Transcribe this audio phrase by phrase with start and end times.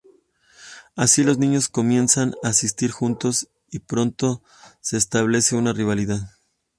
[0.95, 4.41] Así, los niños comienzan a asistir juntos, y pronto
[4.79, 6.31] se establece una rivalidad.